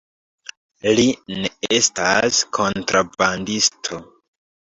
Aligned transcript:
Li 0.99 1.03
ne 1.43 1.51
estas 1.77 2.41
kontrabandisto. 2.59 4.03